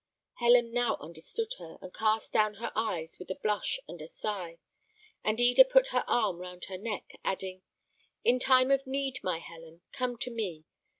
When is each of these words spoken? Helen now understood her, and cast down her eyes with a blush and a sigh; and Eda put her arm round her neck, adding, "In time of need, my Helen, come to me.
Helen 0.39 0.71
now 0.73 0.97
understood 0.99 1.53
her, 1.59 1.77
and 1.79 1.93
cast 1.93 2.33
down 2.33 2.55
her 2.55 2.71
eyes 2.75 3.19
with 3.19 3.29
a 3.29 3.35
blush 3.35 3.79
and 3.87 4.01
a 4.01 4.07
sigh; 4.07 4.57
and 5.23 5.39
Eda 5.39 5.63
put 5.63 5.89
her 5.89 6.03
arm 6.07 6.39
round 6.39 6.65
her 6.69 6.77
neck, 6.79 7.19
adding, 7.23 7.61
"In 8.23 8.39
time 8.39 8.71
of 8.71 8.87
need, 8.87 9.19
my 9.23 9.37
Helen, 9.37 9.81
come 9.91 10.17
to 10.17 10.31
me. 10.31 10.63